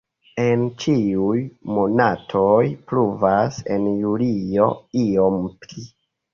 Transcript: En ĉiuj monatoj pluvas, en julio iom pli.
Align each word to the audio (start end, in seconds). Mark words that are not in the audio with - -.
En 0.43 0.61
ĉiuj 0.83 1.35
monatoj 1.75 2.63
pluvas, 2.93 3.63
en 3.77 3.87
julio 4.03 4.73
iom 5.07 5.41
pli. 5.65 5.89